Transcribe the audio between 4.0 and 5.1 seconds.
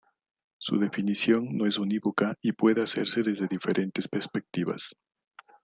perspectivas.